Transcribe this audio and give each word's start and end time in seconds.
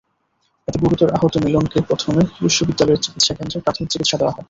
এতে 0.67 0.77
গুরুতর 0.83 1.09
আহত 1.17 1.33
মিলনকে 1.37 1.77
প্রথমে 1.89 2.21
বিশ্ববিদ্যালয়ের 2.43 3.03
চিকিৎসাকেন্দ্রে 3.05 3.63
প্রাথমিক 3.65 3.89
চিকিৎসা 3.91 4.17
দেওয়া 4.17 4.31
হয়। 4.31 4.39